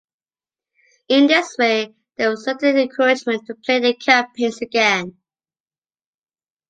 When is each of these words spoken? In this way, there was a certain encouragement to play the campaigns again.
In 1.09 1.27
this 1.27 1.55
way, 1.59 1.93
there 2.17 2.31
was 2.31 2.39
a 2.39 2.43
certain 2.53 2.75
encouragement 2.75 3.45
to 3.45 3.53
play 3.53 3.79
the 3.79 3.93
campaigns 3.93 4.59
again. 4.59 5.15